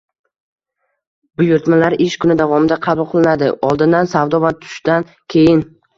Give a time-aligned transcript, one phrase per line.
[1.41, 5.63] Buyurtmalar ish kuni davomida qabul qilinadi, oldindan savdo va tushdan keyin